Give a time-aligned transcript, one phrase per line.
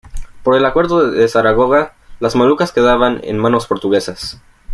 [0.41, 4.41] Por el acuerdo de Zaragoza, las Molucas quedaban en manos portuguesas.